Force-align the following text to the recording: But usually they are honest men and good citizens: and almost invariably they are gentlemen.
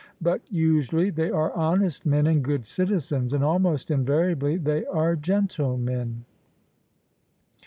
But 0.19 0.41
usually 0.51 1.11
they 1.11 1.29
are 1.29 1.51
honest 1.55 2.07
men 2.07 2.25
and 2.25 2.43
good 2.43 2.65
citizens: 2.65 3.33
and 3.33 3.43
almost 3.43 3.91
invariably 3.91 4.57
they 4.57 4.83
are 4.87 5.15
gentlemen. 5.15 6.25